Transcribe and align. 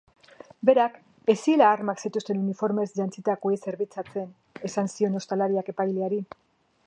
Berak 0.69 0.95
ez 1.33 1.35
ziela 1.41 1.67
armak 1.73 2.01
zituzten 2.07 2.39
uniformez 2.45 2.87
jantzitakoei 3.01 3.59
zerbitzatzen 3.67 4.33
esan 4.71 4.91
zion 4.95 5.19
ostalariak 5.23 5.73
epaileari. 5.75 6.23